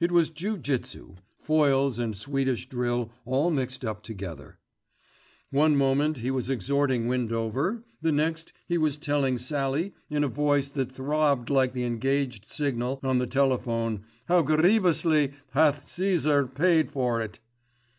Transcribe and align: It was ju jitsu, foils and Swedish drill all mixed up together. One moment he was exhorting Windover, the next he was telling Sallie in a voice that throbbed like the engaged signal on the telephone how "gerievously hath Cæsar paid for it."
It 0.00 0.10
was 0.10 0.30
ju 0.30 0.56
jitsu, 0.56 1.16
foils 1.38 1.98
and 1.98 2.16
Swedish 2.16 2.66
drill 2.66 3.12
all 3.26 3.50
mixed 3.50 3.84
up 3.84 4.02
together. 4.02 4.58
One 5.50 5.76
moment 5.76 6.20
he 6.20 6.30
was 6.30 6.48
exhorting 6.48 7.08
Windover, 7.08 7.84
the 8.00 8.10
next 8.10 8.54
he 8.66 8.78
was 8.78 8.96
telling 8.96 9.36
Sallie 9.36 9.92
in 10.08 10.24
a 10.24 10.28
voice 10.28 10.68
that 10.68 10.90
throbbed 10.90 11.50
like 11.50 11.74
the 11.74 11.84
engaged 11.84 12.46
signal 12.46 13.00
on 13.02 13.18
the 13.18 13.26
telephone 13.26 14.06
how 14.30 14.42
"gerievously 14.42 15.34
hath 15.50 15.84
Cæsar 15.84 16.54
paid 16.54 16.88
for 16.90 17.20
it." 17.20 17.38